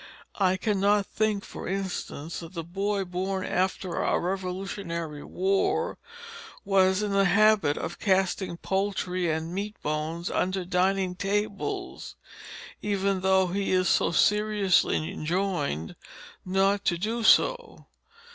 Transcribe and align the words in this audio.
I 0.39 0.57
cannot 0.57 1.05
think, 1.05 1.45
for 1.45 1.67
instance, 1.67 2.39
that 2.39 2.53
the 2.55 2.63
boy 2.63 3.05
born 3.05 3.45
after 3.45 4.03
our 4.03 4.19
Revolutionary 4.19 5.23
war 5.23 5.99
was 6.65 7.03
in 7.03 7.11
the 7.11 7.25
habit 7.25 7.77
of 7.77 7.99
casting 7.99 8.57
poultry 8.57 9.29
and 9.29 9.53
meat 9.53 9.79
bones 9.83 10.31
under 10.31 10.65
dining 10.65 11.13
tables, 11.13 12.15
even 12.81 13.21
though 13.21 13.49
he 13.49 13.73
is 13.73 13.89
so 13.89 14.09
seriously 14.11 14.95
enjoined 15.13 15.95
not 16.43 16.83
to 16.85 16.97
do 16.97 17.21
so. 17.23 17.85